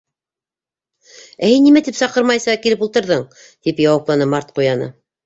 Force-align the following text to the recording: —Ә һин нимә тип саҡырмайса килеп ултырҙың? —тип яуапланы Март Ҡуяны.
—Ә 1.41 1.49
һин 1.51 1.67
нимә 1.69 1.83
тип 1.87 1.99
саҡырмайса 1.99 2.55
килеп 2.63 2.81
ултырҙың? 2.87 3.27
—тип 3.45 3.83
яуапланы 3.85 4.29
Март 4.33 4.51
Ҡуяны. 4.57 4.89